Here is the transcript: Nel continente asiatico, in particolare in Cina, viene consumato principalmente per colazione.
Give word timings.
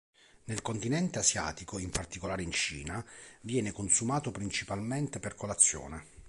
Nel 0.45 0.63
continente 0.63 1.19
asiatico, 1.19 1.77
in 1.77 1.91
particolare 1.91 2.41
in 2.41 2.49
Cina, 2.51 3.05
viene 3.41 3.71
consumato 3.71 4.31
principalmente 4.31 5.19
per 5.19 5.35
colazione. 5.35 6.05